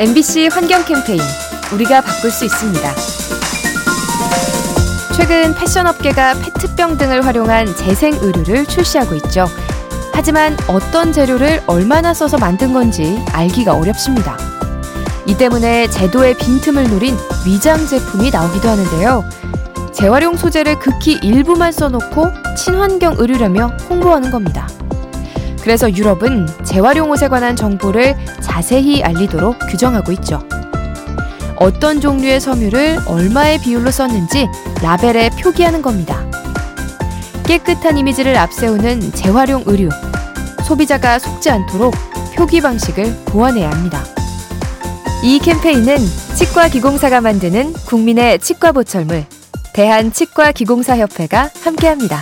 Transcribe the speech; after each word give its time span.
MBC 0.00 0.48
환경 0.50 0.82
캠페인 0.86 1.20
우리가 1.74 2.00
바꿀 2.00 2.30
수 2.30 2.46
있습니다. 2.46 2.90
최근 5.14 5.54
패션 5.54 5.86
업계가 5.86 6.36
페트병 6.36 6.96
등을 6.96 7.26
활용한 7.26 7.76
재생 7.76 8.14
의류를 8.14 8.64
출시하고 8.64 9.14
있죠. 9.16 9.46
하지만 10.14 10.56
어떤 10.68 11.12
재료를 11.12 11.62
얼마나 11.66 12.14
써서 12.14 12.38
만든 12.38 12.72
건지 12.72 13.22
알기가 13.32 13.74
어렵습니다. 13.74 14.38
이 15.26 15.36
때문에 15.36 15.88
제도의 15.88 16.34
빈틈을 16.38 16.88
노린 16.88 17.14
위장 17.44 17.86
제품이 17.86 18.30
나오기도 18.30 18.70
하는데요. 18.70 19.22
재활용 19.92 20.34
소재를 20.38 20.78
극히 20.78 21.18
일부만 21.22 21.72
써놓고 21.72 22.32
친환경 22.56 23.16
의류라며 23.18 23.66
홍보하는 23.90 24.30
겁니다. 24.30 24.66
그래서 25.70 25.88
유럽은 25.88 26.48
재활용 26.64 27.12
옷에 27.12 27.28
관한 27.28 27.54
정보를 27.54 28.16
자세히 28.40 29.04
알리도록 29.04 29.56
규정하고 29.70 30.10
있죠. 30.14 30.42
어떤 31.54 32.00
종류의 32.00 32.40
섬유를 32.40 32.98
얼마의 33.06 33.60
비율로 33.60 33.92
썼는지 33.92 34.48
라벨에 34.82 35.30
표기하는 35.40 35.80
겁니다. 35.80 36.28
깨끗한 37.46 37.98
이미지를 37.98 38.36
앞세우는 38.36 39.12
재활용 39.12 39.62
의류. 39.66 39.90
소비자가 40.64 41.20
속지 41.20 41.50
않도록 41.50 41.94
표기 42.34 42.60
방식을 42.60 43.26
보완해야 43.26 43.70
합니다. 43.70 44.02
이 45.22 45.38
캠페인은 45.38 45.98
치과기공사가 46.34 47.20
만드는 47.20 47.74
국민의 47.86 48.40
치과 48.40 48.72
보철물 48.72 49.24
대한치과기공사협회가 49.72 51.48
함께합니다. 51.62 52.20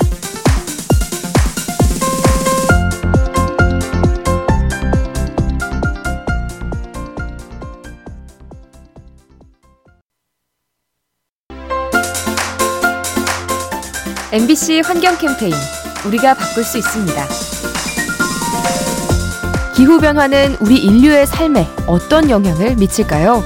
MBC 14.39 14.83
환경 14.85 15.19
캠페인 15.19 15.53
우리가 16.07 16.35
바꿀 16.35 16.63
수 16.63 16.79
있습니다. 16.79 17.27
기후 19.75 19.99
변화는 19.99 20.59
우리 20.61 20.77
인류의 20.77 21.27
삶에 21.27 21.67
어떤 21.89 22.31
영향을 22.31 22.77
미칠까요? 22.77 23.43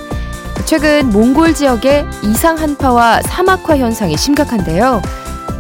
최근 0.67 1.09
몽골 1.09 1.55
지역의 1.55 2.05
이상 2.25 2.59
한파와 2.59 3.23
사막화 3.23 3.79
현상이 3.79 4.19
심각한데요. 4.19 5.01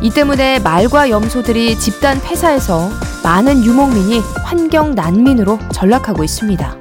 이 0.03 0.10
때문에 0.10 0.58
말과 0.58 1.08
염소들이 1.08 1.78
집단 1.78 2.20
폐사해서 2.20 2.91
많은 3.25 3.64
유목민이 3.64 4.20
환경 4.44 4.94
난민으로 4.94 5.58
전락하고 5.72 6.25
있습니다. 6.25 6.77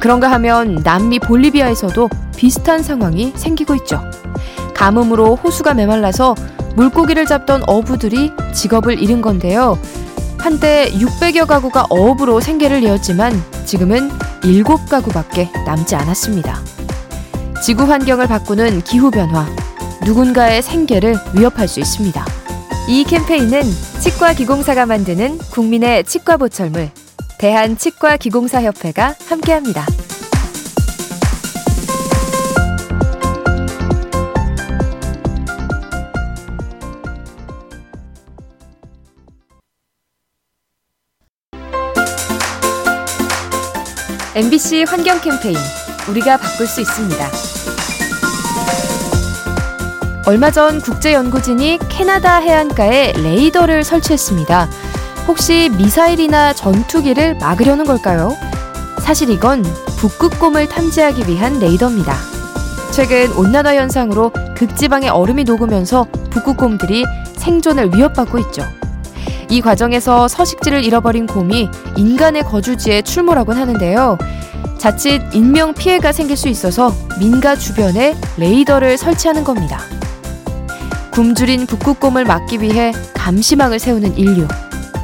그런가 0.00 0.28
하면 0.32 0.80
남미 0.82 1.20
볼리비아에서도 1.20 2.10
비슷한 2.36 2.82
상황이 2.82 3.32
생기고 3.36 3.76
있죠. 3.76 4.02
가뭄으로 4.74 5.36
호수가 5.36 5.74
메말라서 5.74 6.34
물고기를 6.76 7.26
잡던 7.26 7.62
어부들이 7.66 8.32
직업을 8.52 9.02
잃은 9.02 9.20
건데요. 9.20 9.78
한때 10.38 10.90
600여 10.92 11.46
가구가 11.46 11.86
어업으로 11.90 12.40
생계를 12.40 12.82
이었지만 12.82 13.32
지금은 13.66 14.08
7가구밖에 14.40 15.52
남지 15.66 15.94
않았습니다. 15.94 16.58
지구 17.62 17.84
환경을 17.84 18.26
바꾸는 18.26 18.82
기후변화, 18.82 19.46
누군가의 20.06 20.62
생계를 20.62 21.14
위협할 21.34 21.68
수 21.68 21.78
있습니다. 21.78 22.24
이 22.88 23.04
캠페인은 23.04 23.62
치과기공사가 24.00 24.86
만드는 24.86 25.38
국민의 25.50 26.04
치과 26.04 26.38
보철물, 26.38 26.90
대한치과기공사협회가 27.38 29.14
함께합니다. 29.28 29.86
MBC 44.32 44.84
환경 44.86 45.20
캠페인 45.20 45.56
우리가 46.08 46.36
바꿀 46.36 46.68
수 46.68 46.80
있습니다. 46.80 47.30
얼마 50.24 50.52
전 50.52 50.80
국제연구진이 50.80 51.80
캐나다 51.88 52.36
해안가에 52.36 53.14
레이더를 53.16 53.82
설치했습니다. 53.82 54.68
혹시 55.26 55.68
미사일이나 55.76 56.52
전투기를 56.52 57.38
막으려는 57.38 57.84
걸까요? 57.84 58.36
사실 59.00 59.30
이건 59.30 59.64
북극곰을 59.98 60.68
탐지하기 60.68 61.26
위한 61.26 61.58
레이더입니다. 61.58 62.14
최근 62.92 63.32
온난화 63.32 63.74
현상으로 63.74 64.30
극지방의 64.56 65.08
얼음이 65.08 65.42
녹으면서 65.42 66.06
북극곰들이 66.30 67.04
생존을 67.36 67.92
위협받고 67.94 68.38
있죠. 68.38 68.62
이 69.50 69.60
과정에서 69.60 70.28
서식지를 70.28 70.84
잃어버린 70.84 71.26
곰이 71.26 71.68
인간의 71.96 72.44
거주지에 72.44 73.02
출몰하곤 73.02 73.56
하는데요. 73.56 74.16
자칫 74.78 75.20
인명 75.34 75.74
피해가 75.74 76.12
생길 76.12 76.36
수 76.36 76.48
있어서 76.48 76.94
민가 77.18 77.56
주변에 77.56 78.16
레이더를 78.38 78.96
설치하는 78.96 79.44
겁니다. 79.44 79.80
굶주린 81.10 81.66
북극곰을 81.66 82.24
막기 82.24 82.62
위해 82.62 82.92
감시망을 83.14 83.80
세우는 83.80 84.16
인류. 84.16 84.46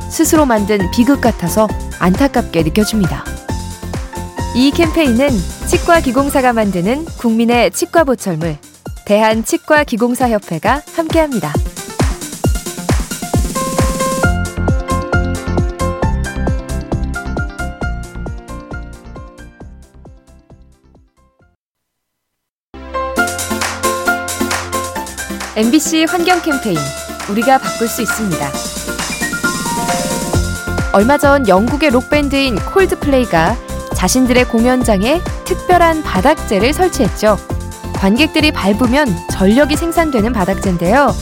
스스로 0.09 0.47
만든 0.47 0.79
비극 0.93 1.21
같아서 1.21 1.67
안타깝게 1.99 2.63
느껴집니다. 2.63 3.25
이 4.55 4.71
캠페인은 4.71 5.29
치과기공사가 5.67 6.53
만드는 6.53 7.05
국민의 7.19 7.73
치과 7.73 8.05
보철물 8.05 8.57
대한치과기공사협회가 9.05 10.83
함께합니다. 10.95 11.53
MBC 25.57 26.05
환경 26.07 26.43
캠페인 26.43 26.77
우리가 27.31 27.57
바꿀 27.57 27.89
수 27.89 28.03
있습니다. 28.03 28.47
얼마 30.93 31.17
전 31.17 31.49
영국의 31.49 31.89
록밴드인 31.93 32.57
콜드플레이가 32.57 33.57
자신들의 33.95 34.49
공연장에 34.49 35.19
특별한 35.47 36.03
바닥재를 36.03 36.75
설치했죠. 36.75 37.39
관객들이 37.95 38.53
밟으면 38.53 39.09
전력이 39.31 39.79
생산되는 39.79 40.35
바닥재인데요. 40.35 41.15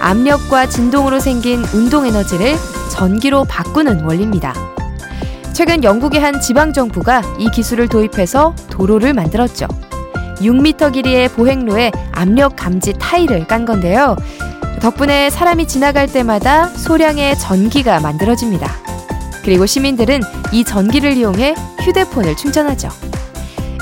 압력과 0.00 0.68
진동으로 0.68 1.18
생긴 1.18 1.64
운동 1.72 2.06
에너지를 2.06 2.56
전기로 2.90 3.44
바꾸는 3.44 4.04
원리입니다. 4.04 4.52
최근 5.54 5.82
영국의 5.82 6.20
한 6.20 6.42
지방 6.42 6.74
정부가 6.74 7.22
이 7.38 7.50
기술을 7.50 7.88
도입해서 7.88 8.54
도로를 8.68 9.14
만들었죠. 9.14 9.66
6m 10.40 10.92
길이의 10.92 11.28
보행로에 11.30 11.92
압력 12.12 12.56
감지 12.56 12.92
타일을 12.98 13.46
깐 13.46 13.64
건데요. 13.64 14.16
덕분에 14.80 15.30
사람이 15.30 15.66
지나갈 15.66 16.06
때마다 16.06 16.68
소량의 16.68 17.38
전기가 17.38 18.00
만들어집니다. 18.00 18.70
그리고 19.42 19.66
시민들은 19.66 20.20
이 20.52 20.64
전기를 20.64 21.16
이용해 21.16 21.54
휴대폰을 21.80 22.36
충전하죠. 22.36 22.88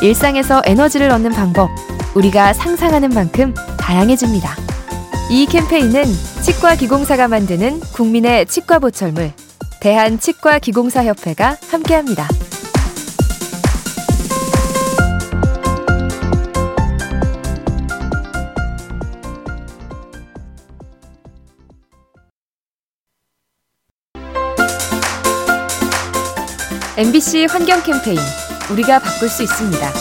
일상에서 0.03 0.63
에너지를 0.65 1.11
얻는 1.11 1.33
방법, 1.33 1.69
우리가 2.15 2.53
상상하는 2.53 3.11
만큼 3.11 3.55
다양해집니다. 3.79 4.55
이 5.31 5.47
캠페인은 5.47 6.05
치과기공사가 6.43 7.29
만드는 7.29 7.81
국민의 7.81 8.47
치과 8.47 8.79
보철물, 8.79 9.33
대한치과기공사협회가 9.81 11.57
함께합니다. 11.71 12.29
MBC 26.99 27.47
환경 27.51 27.83
캠페인 27.83 28.17
우리가 28.71 28.99
바꿀 29.01 29.29
수 29.29 29.43
있습니다. 29.43 29.93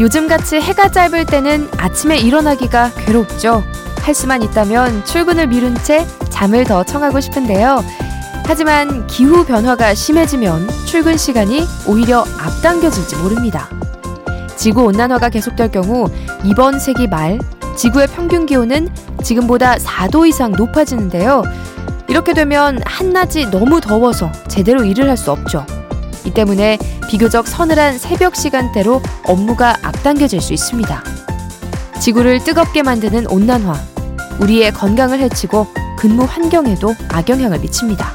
요즘같이 0.00 0.60
해가 0.60 0.90
짧을 0.90 1.26
때는 1.26 1.68
아침에 1.76 2.18
일어나기가 2.18 2.90
괴롭죠. 2.90 3.62
할 4.00 4.14
수만 4.16 4.42
있다면 4.42 5.04
출근을 5.04 5.46
미룬 5.46 5.76
채 5.76 6.04
잠을 6.28 6.64
더 6.64 6.82
청하고 6.82 7.20
싶은데요. 7.20 7.84
하지만 8.44 9.06
기후 9.06 9.44
변화가 9.46 9.94
심해지면 9.94 10.68
출근 10.86 11.16
시간이 11.16 11.64
오히려 11.86 12.24
앞당겨질지 12.40 13.14
모릅니다. 13.18 13.68
지구 14.56 14.82
온난화가 14.86 15.28
계속될 15.28 15.70
경우 15.70 16.10
이번 16.42 16.80
세기 16.80 17.06
말 17.06 17.38
지구의 17.76 18.08
평균 18.08 18.44
기온은 18.46 18.88
지금보다 19.22 19.76
4도 19.76 20.26
이상 20.26 20.50
높아지는데요. 20.50 21.44
이렇게 22.16 22.32
되면 22.32 22.80
한낮이 22.86 23.50
너무 23.50 23.78
더워서 23.78 24.32
제대로 24.48 24.82
일을 24.84 25.06
할 25.06 25.18
수 25.18 25.30
없죠. 25.32 25.66
이 26.24 26.30
때문에 26.30 26.78
비교적 27.10 27.46
서늘한 27.46 27.98
새벽 27.98 28.36
시간대로 28.36 29.02
업무가 29.24 29.76
앞당겨질 29.82 30.40
수 30.40 30.54
있습니다. 30.54 31.04
지구를 32.00 32.42
뜨겁게 32.42 32.82
만드는 32.82 33.26
온난화, 33.26 33.74
우리의 34.40 34.72
건강을 34.72 35.20
해치고 35.20 35.66
근무 35.98 36.24
환경에도 36.24 36.94
악영향을 37.10 37.58
미칩니다. 37.58 38.14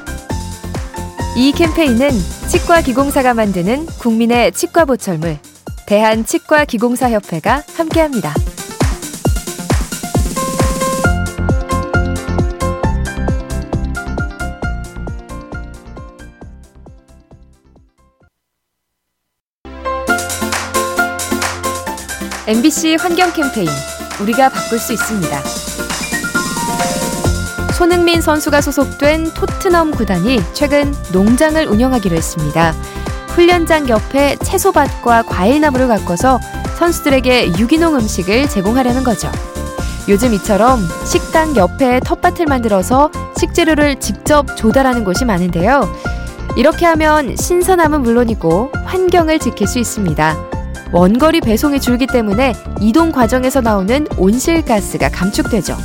이 1.36 1.52
캠페인은 1.52 2.10
치과기공사가 2.48 3.36
만드는 3.36 3.86
국민의 3.86 4.52
치과 4.54 4.86
보철물 4.86 5.38
대한치과기공사협회가 5.86 7.62
함께합니다. 7.78 8.34
MBC 22.52 22.98
환경 23.00 23.32
캠페인 23.32 23.70
우리가 24.22 24.50
바꿀 24.50 24.78
수 24.78 24.92
있습니다. 24.92 25.42
손흥민 27.72 28.20
선수가 28.20 28.60
소속된 28.60 29.34
토트넘 29.34 29.92
구단이 29.92 30.42
최근 30.52 30.94
농장을 31.14 31.66
운영하기로 31.66 32.14
했습니다. 32.14 32.74
훈련장 33.30 33.88
옆에 33.88 34.36
채소밭과 34.36 35.22
과일나무를 35.24 35.88
가꿔서 35.88 36.42
선수들에게 36.78 37.58
유기농 37.58 37.96
음식을 37.96 38.50
제공하려는 38.50 39.06
거죠. 39.06 39.32
요즘 40.10 40.34
이처럼 40.34 40.82
식당 41.06 41.56
옆에 41.56 42.02
텃밭을 42.02 42.48
만들어서 42.48 43.12
식재료를 43.40 44.02
직접 44.02 44.58
조달하는 44.58 45.06
곳이 45.06 45.24
많은데요. 45.24 45.90
이렇게 46.58 46.86
하면 46.86 47.34
신선함은 47.38 48.02
물론이고 48.02 48.74
환경을 48.84 49.40
지킬 49.40 49.68
수 49.68 49.80
있습니다. 49.80 50.61
원거리 50.92 51.40
배송이 51.40 51.80
줄기 51.80 52.06
때문에 52.06 52.54
이동 52.82 53.12
과정에서 53.12 53.62
나오는 53.62 54.06
온실가스가 54.18 55.10
감축되죠. 55.10 55.78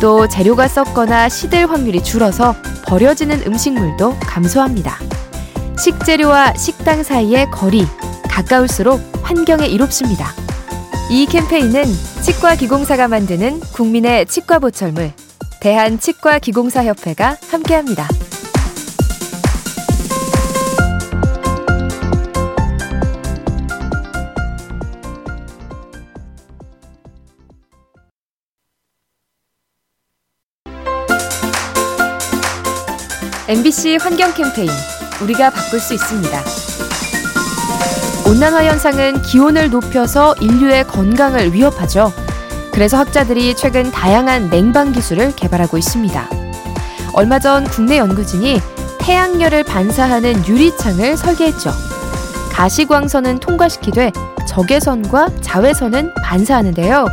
또 0.00 0.28
재료가 0.28 0.68
썩거나 0.68 1.28
시들 1.28 1.68
확률이 1.68 2.02
줄어서 2.02 2.54
버려지는 2.86 3.42
음식물도 3.46 4.16
감소합니다. 4.20 4.96
식재료와 5.78 6.54
식당 6.54 7.02
사이의 7.02 7.50
거리, 7.50 7.84
가까울수록 8.28 9.00
환경에 9.22 9.66
이롭습니다. 9.66 10.28
이 11.10 11.26
캠페인은 11.26 11.84
치과기공사가 12.22 13.08
만드는 13.08 13.60
국민의 13.60 14.26
치과보철물, 14.26 15.12
대한치과기공사협회가 15.60 17.36
함께합니다. 17.50 18.08
MBC 33.50 33.98
환경 34.00 34.32
캠페인 34.32 34.70
우리가 35.20 35.50
바꿀 35.50 35.80
수 35.80 35.92
있습니다. 35.92 36.40
온난화 38.24 38.64
현상은 38.64 39.20
기온을 39.22 39.70
높여서 39.70 40.36
인류의 40.40 40.86
건강을 40.86 41.52
위협하죠. 41.52 42.12
그래서 42.70 42.96
학자들이 42.98 43.56
최근 43.56 43.90
다양한 43.90 44.50
냉방 44.50 44.92
기술을 44.92 45.34
개발하고 45.34 45.78
있습니다. 45.78 46.28
얼마 47.12 47.40
전 47.40 47.64
국내 47.64 47.98
연구진이 47.98 48.60
태양열을 49.00 49.64
반사하는 49.64 50.46
유리창을 50.46 51.16
설계했죠. 51.16 51.72
가시광선은 52.52 53.40
통과시키되 53.40 54.12
적외선과 54.46 55.28
자외선은 55.40 56.14
반사하는데요. 56.22 57.04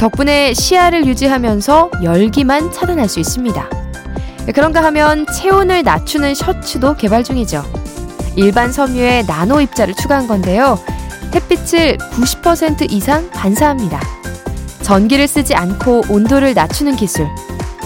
덕분에 0.00 0.54
시야를 0.54 1.04
유지하면서 1.04 1.90
열기만 2.02 2.72
차단할 2.72 3.06
수 3.06 3.20
있습니다. 3.20 3.77
네, 4.48 4.52
그런가 4.52 4.82
하면 4.84 5.26
체온을 5.26 5.82
낮추는 5.82 6.34
셔츠도 6.34 6.96
개발 6.96 7.22
중이죠. 7.22 7.62
일반 8.34 8.72
섬유에 8.72 9.24
나노 9.26 9.60
입자를 9.60 9.92
추가한 9.92 10.26
건데요. 10.26 10.82
햇빛을 11.34 11.98
90% 11.98 12.90
이상 12.90 13.28
반사합니다. 13.28 14.00
전기를 14.80 15.28
쓰지 15.28 15.54
않고 15.54 16.04
온도를 16.08 16.54
낮추는 16.54 16.96
기술, 16.96 17.28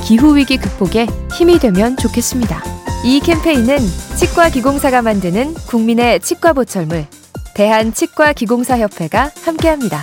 기후위기 0.05 0.59
극복에 0.59 1.09
힘이 1.32 1.59
되면 1.59 1.97
좋겠습니다. 1.97 2.62
이 3.05 3.19
캠페인은 3.19 3.79
치과기공사가 4.14 5.03
만드는 5.03 5.55
국민의 5.67 6.20
치과보철물, 6.20 7.06
대한치과기공사협회가 7.55 9.32
함께합니다. 9.44 10.00